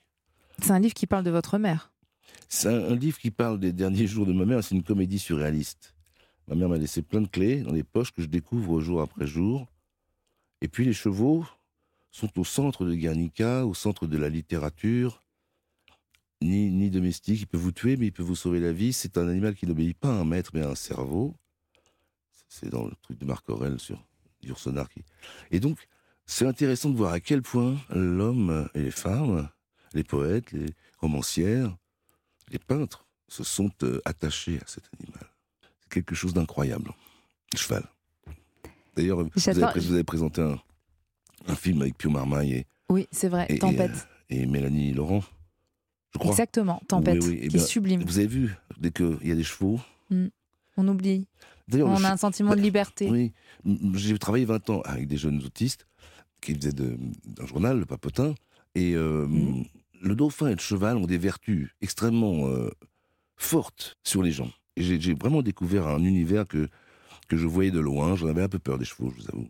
C'est 0.61 0.71
un 0.71 0.79
livre 0.79 0.93
qui 0.93 1.07
parle 1.07 1.23
de 1.23 1.31
votre 1.31 1.57
mère. 1.57 1.91
C'est 2.47 2.67
un, 2.67 2.91
un 2.91 2.95
livre 2.95 3.17
qui 3.17 3.31
parle 3.31 3.59
des 3.59 3.71
derniers 3.71 4.07
jours 4.07 4.25
de 4.25 4.33
ma 4.33 4.45
mère. 4.45 4.63
C'est 4.63 4.75
une 4.75 4.83
comédie 4.83 5.19
surréaliste. 5.19 5.95
Ma 6.47 6.55
mère 6.55 6.69
m'a 6.69 6.77
laissé 6.77 7.01
plein 7.01 7.21
de 7.21 7.27
clés 7.27 7.61
dans 7.61 7.73
les 7.73 7.83
poches 7.83 8.11
que 8.11 8.21
je 8.21 8.27
découvre 8.27 8.81
jour 8.81 9.01
après 9.01 9.27
jour. 9.27 9.67
Et 10.61 10.67
puis 10.67 10.83
les 10.83 10.93
chevaux 10.93 11.45
sont 12.11 12.39
au 12.39 12.43
centre 12.43 12.85
de 12.85 12.93
Guernica, 12.95 13.65
au 13.65 13.73
centre 13.73 14.07
de 14.07 14.17
la 14.17 14.29
littérature. 14.29 15.23
Ni, 16.41 16.71
ni 16.71 16.89
domestique, 16.89 17.41
il 17.41 17.47
peut 17.47 17.57
vous 17.57 17.71
tuer, 17.71 17.97
mais 17.97 18.07
il 18.07 18.11
peut 18.11 18.23
vous 18.23 18.35
sauver 18.35 18.59
la 18.59 18.71
vie. 18.71 18.93
C'est 18.93 19.17
un 19.17 19.27
animal 19.27 19.55
qui 19.55 19.67
n'obéit 19.67 19.97
pas 19.97 20.09
à 20.09 20.13
un 20.13 20.25
maître, 20.25 20.51
mais 20.53 20.61
à 20.61 20.69
un 20.69 20.75
cerveau. 20.75 21.35
C'est 22.49 22.69
dans 22.69 22.85
le 22.85 22.91
truc 23.03 23.17
de 23.19 23.25
Marc 23.25 23.47
Aurel 23.49 23.79
sur 23.79 24.03
Yourcenar. 24.43 24.89
Qui... 24.89 25.03
Et 25.51 25.59
donc, 25.59 25.87
c'est 26.25 26.45
intéressant 26.45 26.89
de 26.89 26.97
voir 26.97 27.13
à 27.13 27.19
quel 27.19 27.41
point 27.41 27.77
l'homme 27.91 28.67
et 28.73 28.81
les 28.81 28.91
femmes, 28.91 29.47
les 29.93 30.03
poètes, 30.03 30.51
les 30.51 30.65
romancières, 30.97 31.75
les 32.51 32.59
peintres 32.59 33.05
se 33.27 33.43
sont 33.43 33.71
euh, 33.83 34.01
attachés 34.05 34.57
à 34.57 34.67
cet 34.67 34.83
animal. 34.99 35.23
C'est 35.81 35.89
quelque 35.93 36.15
chose 36.15 36.33
d'incroyable. 36.33 36.91
Le 37.53 37.57
cheval. 37.57 37.83
D'ailleurs, 38.95 39.23
vous, 39.23 39.49
avez 39.49 39.61
pré- 39.61 39.79
vous 39.79 39.93
avez 39.93 40.03
présenté 40.03 40.41
un, 40.41 40.59
un 41.47 41.55
film 41.55 41.81
avec 41.83 41.97
Pio 41.97 42.09
Marmaille 42.09 42.53
et, 42.53 42.67
Oui, 42.89 43.07
c'est 43.11 43.29
vrai, 43.29 43.45
et- 43.49 43.59
Tempête. 43.59 43.91
euh, 43.91 43.95
et 44.35 44.45
Mélanie 44.47 44.93
Laurent, 44.93 45.23
je 46.13 46.17
crois. 46.19 46.31
Exactement, 46.31 46.81
Tempête, 46.87 47.19
Oui, 47.23 47.29
oui, 47.29 47.39
eh 47.43 47.47
qui 47.49 47.57
est 47.57 47.59
sublime. 47.59 48.03
Vous 48.03 48.17
avez 48.17 48.27
vu, 48.27 48.55
dès 48.79 48.91
qu'il 48.91 49.19
y 49.23 49.31
a 49.31 49.35
des 49.35 49.43
chevaux. 49.43 49.79
On 50.79 50.87
oublie. 50.87 51.27
On 51.73 52.03
a 52.03 52.11
un 52.13 52.17
sentiment 52.17 52.55
de 52.55 52.61
liberté. 52.61 53.09
Oui, 53.09 53.33
j'ai 53.93 54.17
travaillé 54.17 54.45
20 54.45 54.69
ans 54.69 54.81
avec 54.85 55.07
des 55.07 55.17
jeunes 55.17 55.43
autistes 55.43 55.85
qui 56.41 56.55
faisaient 56.55 56.71
de- 56.71 56.97
d'un 57.25 57.45
journal, 57.45 57.77
le 57.79 57.85
Papotin, 57.85 58.33
et 58.75 58.93
euh, 58.95 59.27
Mhm. 59.27 59.65
le 60.01 60.15
dauphin 60.15 60.47
et 60.47 60.53
le 60.55 60.59
cheval 60.59 60.97
ont 60.97 61.05
des 61.05 61.17
vertus 61.17 61.69
extrêmement 61.81 62.47
euh, 62.47 62.69
fortes 63.37 63.97
sur 64.03 64.23
les 64.23 64.31
gens. 64.31 64.49
Et 64.77 64.83
j'ai 64.99 65.13
vraiment 65.13 65.41
découvert 65.41 65.87
un 65.87 66.03
univers 66.03 66.47
que, 66.47 66.69
que 67.27 67.35
je 67.37 67.45
voyais 67.47 67.71
de 67.71 67.79
loin. 67.79 68.15
J'en 68.15 68.27
avais 68.27 68.43
un 68.43 68.47
peu 68.49 68.59
peur 68.59 68.77
des 68.77 68.85
chevaux, 68.85 69.11
je 69.15 69.21
vous 69.23 69.29
avoue. 69.29 69.49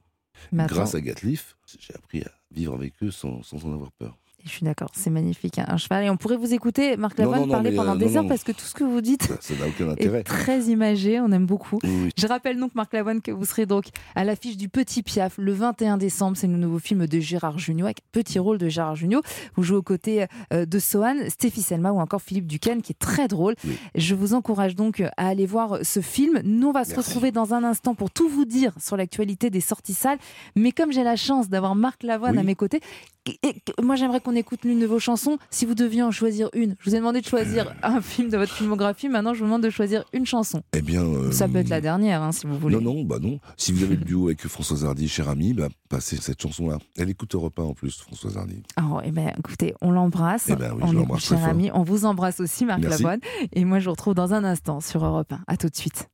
Grâce 0.67 0.95
à 0.95 1.01
Gatliff, 1.01 1.55
j'ai 1.79 1.93
appris 1.93 2.21
à 2.23 2.31
vivre 2.51 2.73
avec 2.73 2.93
eux 3.03 3.11
sans, 3.11 3.43
sans 3.43 3.63
en 3.65 3.73
avoir 3.73 3.91
peur. 3.91 4.17
Je 4.45 4.49
suis 4.49 4.63
d'accord, 4.65 4.89
c'est 4.93 5.09
magnifique, 5.09 5.59
un 5.59 5.77
cheval. 5.77 6.05
Et 6.05 6.09
on 6.09 6.17
pourrait 6.17 6.37
vous 6.37 6.53
écouter, 6.53 6.95
Marc 6.97 7.17
Lavoine, 7.19 7.41
non, 7.41 7.45
non, 7.47 7.51
parler 7.53 7.71
pendant 7.75 7.93
euh, 7.95 7.97
des 7.97 8.09
non, 8.09 8.17
heures 8.17 8.27
parce 8.27 8.43
que 8.43 8.51
tout 8.51 8.63
ce 8.65 8.73
que 8.73 8.83
vous 8.83 9.01
dites 9.01 9.23
Ça 9.23 9.35
ça 9.41 9.53
n'a 9.55 9.67
aucun 9.67 9.89
intérêt. 9.91 10.19
est 10.19 10.23
très 10.23 10.61
imagé, 10.63 11.19
on 11.19 11.31
aime 11.31 11.45
beaucoup. 11.45 11.79
Oui. 11.83 12.09
Je 12.17 12.25
rappelle 12.25 12.57
donc, 12.59 12.73
Marc 12.73 12.93
Lavoine, 12.93 13.21
que 13.21 13.31
vous 13.31 13.45
serez 13.45 13.65
donc 13.65 13.85
à 14.15 14.23
l'affiche 14.23 14.55
du 14.57 14.69
Petit 14.69 15.03
Piaf 15.03 15.35
le 15.37 15.51
21 15.51 15.97
décembre. 15.97 16.37
C'est 16.37 16.47
le 16.47 16.57
nouveau 16.57 16.79
film 16.79 17.05
de 17.05 17.19
Gérard 17.19 17.59
Jugnot, 17.59 17.85
avec 17.85 17.99
petit 18.11 18.39
rôle 18.39 18.57
de 18.57 18.69
Gérard 18.69 18.95
Jugnot. 18.95 19.21
Vous 19.55 19.63
jouez 19.63 19.77
aux 19.77 19.81
côtés 19.83 20.25
euh, 20.53 20.65
de 20.65 20.79
Sohan, 20.79 21.15
Stéphie 21.27 21.61
Selma 21.61 21.91
ou 21.91 21.99
encore 21.99 22.21
Philippe 22.21 22.47
Duquesne, 22.47 22.81
qui 22.81 22.93
est 22.93 22.99
très 22.99 23.27
drôle. 23.27 23.55
Je 23.95 24.15
vous 24.15 24.33
encourage 24.33 24.75
donc 24.75 25.01
à 25.01 25.27
aller 25.27 25.45
voir 25.45 25.79
ce 25.83 25.99
film. 25.99 26.39
Nous, 26.43 26.67
on 26.69 26.71
va 26.71 26.85
se 26.85 26.95
retrouver 26.95 27.31
dans 27.31 27.53
un 27.53 27.63
instant 27.63 27.93
pour 27.93 28.09
tout 28.09 28.29
vous 28.29 28.45
dire 28.45 28.73
sur 28.81 28.95
l'actualité 28.97 29.49
des 29.49 29.61
sorties 29.61 29.93
salles. 29.93 30.17
Mais 30.55 30.71
comme 30.71 30.91
j'ai 30.91 31.03
la 31.03 31.15
chance 31.15 31.49
d'avoir 31.49 31.75
Marc 31.75 32.03
Lavoine 32.03 32.33
Oui. 32.35 32.39
à 32.39 32.43
mes 32.43 32.55
côtés, 32.55 32.79
et- 33.43 33.55
moi 33.81 33.95
j'aimerais 33.95 34.21
qu'on 34.21 34.28
écoute 34.33 34.61
l'une 34.63 34.79
de 34.79 34.85
vos 34.85 34.99
chansons. 34.99 35.37
Si 35.49 35.65
vous 35.65 35.75
deviez 35.75 36.03
en 36.03 36.11
choisir 36.11 36.49
une, 36.53 36.75
je 36.79 36.89
vous 36.89 36.95
ai 36.95 36.99
demandé 36.99 37.21
de 37.21 37.25
choisir 37.25 37.73
un 37.83 38.01
film 38.01 38.29
de 38.29 38.37
votre 38.37 38.53
filmographie. 38.53 39.09
Maintenant, 39.09 39.33
je 39.33 39.39
vous 39.39 39.45
demande 39.45 39.63
de 39.63 39.69
choisir 39.69 40.03
une 40.13 40.25
chanson. 40.25 40.61
Eh 40.73 40.81
bien. 40.81 41.03
euh, 41.03 41.31
Ça 41.31 41.47
peut 41.47 41.57
être 41.57 41.69
la 41.69 41.81
dernière, 41.81 42.21
hein, 42.21 42.31
si 42.31 42.47
vous 42.47 42.57
voulez. 42.57 42.75
Non, 42.75 42.81
non, 42.93 43.03
bah 43.03 43.17
non. 43.21 43.39
Si 43.57 43.71
vous 43.71 43.83
avez 43.83 43.95
le 43.95 44.03
duo 44.05 44.27
avec 44.27 44.47
Françoise 44.47 44.85
Hardy, 44.85 45.07
cher 45.07 45.29
ami, 45.29 45.53
bah, 45.53 45.69
passez 45.89 46.17
cette 46.17 46.41
chanson-là. 46.41 46.77
Elle 46.97 47.09
écoute 47.09 47.33
Europe 47.35 47.57
1 47.59 47.63
en 47.63 47.73
plus, 47.73 47.99
Françoise 48.01 48.37
Hardy. 48.37 48.63
Alors, 48.75 49.01
eh 49.03 49.11
ben, 49.11 49.31
écoutez, 49.37 49.73
on 49.81 49.91
l'embrasse. 49.91 50.47
Eh 50.49 50.55
ben 50.55 50.73
oui, 50.75 50.81
on 50.85 50.91
l'embrasse 50.91 51.23
cher 51.25 51.43
ami. 51.45 51.69
On 51.73 51.83
vous 51.83 52.05
embrasse 52.05 52.39
aussi, 52.39 52.65
Marc 52.65 52.79
Merci. 52.81 53.03
Lavoine. 53.03 53.19
Et 53.53 53.65
moi, 53.65 53.79
je 53.79 53.85
vous 53.85 53.91
retrouve 53.91 54.13
dans 54.15 54.33
un 54.33 54.43
instant 54.43 54.79
sur 54.79 55.05
Europe 55.05 55.31
1. 55.33 55.39
À 55.47 55.57
tout 55.57 55.69
de 55.69 55.75
suite. 55.75 56.07